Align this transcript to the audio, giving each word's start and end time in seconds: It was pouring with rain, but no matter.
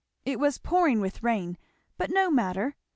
It 0.25 0.39
was 0.39 0.57
pouring 0.57 0.99
with 0.99 1.21
rain, 1.21 1.59
but 1.95 2.09
no 2.09 2.31
matter. 2.31 2.75